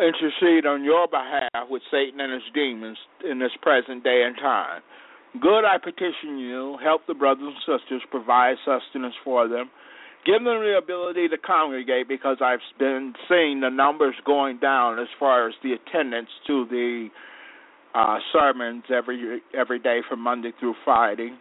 intercede 0.00 0.66
on 0.66 0.84
your 0.84 1.06
behalf 1.08 1.68
with 1.68 1.82
Satan 1.90 2.20
and 2.20 2.32
his 2.32 2.42
demons 2.54 2.98
in 3.28 3.38
this 3.38 3.52
present 3.62 4.04
day 4.04 4.24
and 4.26 4.36
time. 4.36 4.82
Good, 5.40 5.64
I 5.64 5.78
petition 5.82 6.38
you, 6.38 6.78
help 6.82 7.02
the 7.06 7.14
brothers 7.14 7.54
and 7.66 7.80
sisters, 7.80 8.02
provide 8.10 8.54
sustenance 8.64 9.14
for 9.24 9.48
them. 9.48 9.70
Give 10.24 10.42
them 10.42 10.62
the 10.62 10.78
ability 10.82 11.28
to 11.28 11.38
congregate 11.38 12.08
because 12.08 12.38
I've 12.40 12.60
been 12.78 13.12
seeing 13.28 13.60
the 13.60 13.68
numbers 13.68 14.14
going 14.24 14.58
down 14.58 14.98
as 14.98 15.08
far 15.18 15.48
as 15.48 15.54
the 15.62 15.72
attendance 15.72 16.30
to 16.46 16.66
the 16.70 17.08
uh, 17.94 18.18
sermons 18.32 18.84
every 18.90 19.40
every 19.56 19.78
day 19.78 20.00
from 20.08 20.20
Monday 20.20 20.52
through 20.58 20.74
Friday. 20.84 21.32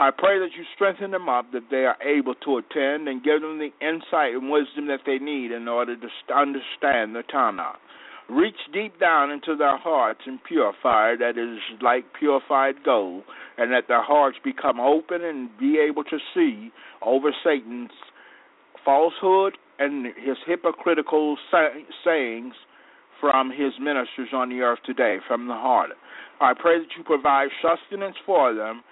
I 0.00 0.10
pray 0.10 0.38
that 0.38 0.56
you 0.56 0.64
strengthen 0.74 1.10
them 1.10 1.28
up, 1.28 1.52
that 1.52 1.68
they 1.70 1.84
are 1.84 1.98
able 2.00 2.34
to 2.46 2.56
attend, 2.56 3.06
and 3.06 3.22
give 3.22 3.42
them 3.42 3.58
the 3.58 3.68
insight 3.86 4.32
and 4.32 4.50
wisdom 4.50 4.86
that 4.86 5.00
they 5.04 5.18
need 5.18 5.52
in 5.52 5.68
order 5.68 5.94
to 5.94 6.34
understand 6.34 7.14
the 7.14 7.22
Tanakh. 7.30 7.76
Reach 8.30 8.56
deep 8.72 8.98
down 8.98 9.30
into 9.30 9.54
their 9.56 9.76
hearts 9.76 10.20
and 10.24 10.42
purify 10.42 11.16
that 11.16 11.36
is 11.36 11.58
like 11.82 12.04
purified 12.18 12.76
gold, 12.82 13.24
and 13.58 13.70
that 13.72 13.88
their 13.88 14.02
hearts 14.02 14.38
become 14.42 14.80
open 14.80 15.22
and 15.22 15.50
be 15.58 15.78
able 15.78 16.04
to 16.04 16.18
see 16.32 16.72
over 17.02 17.30
Satan's 17.44 17.90
falsehood 18.82 19.58
and 19.78 20.06
his 20.16 20.38
hypocritical 20.46 21.36
say- 21.50 21.84
sayings 22.02 22.54
from 23.20 23.50
his 23.50 23.78
ministers 23.78 24.32
on 24.32 24.48
the 24.48 24.62
earth 24.62 24.82
today, 24.86 25.18
from 25.28 25.46
the 25.46 25.54
heart. 25.54 25.90
I 26.40 26.54
pray 26.54 26.78
that 26.78 26.96
you 26.96 27.04
provide 27.04 27.48
sustenance 27.60 28.16
for 28.24 28.54
them 28.54 28.82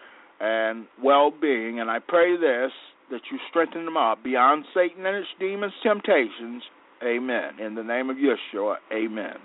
and 0.41 0.87
well 1.03 1.31
being, 1.31 1.81
and 1.81 1.91
I 1.91 1.99
pray 1.99 2.37
this 2.37 2.73
that 3.11 3.23
you 3.31 3.39
strengthen 3.49 3.85
them 3.85 3.97
up 3.97 4.23
beyond 4.23 4.65
Satan 4.75 5.07
and 5.07 5.17
its 5.17 5.29
demons' 5.41 5.73
temptations. 5.83 6.63
Amen. 7.03 7.59
In 7.59 7.75
the 7.75 7.83
name 7.83 8.11
of 8.11 8.17
Yeshua, 8.17 8.77
amen. 8.93 9.39